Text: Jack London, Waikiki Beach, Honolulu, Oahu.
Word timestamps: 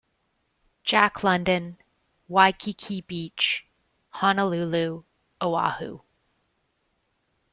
Jack 0.83 1.23
London, 1.23 1.77
Waikiki 2.27 3.01
Beach, 3.01 3.67
Honolulu, 4.09 5.03
Oahu. 5.43 5.99